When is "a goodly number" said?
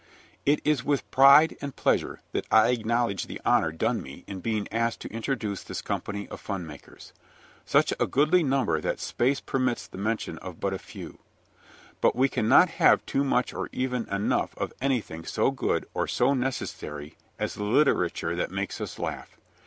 7.99-8.81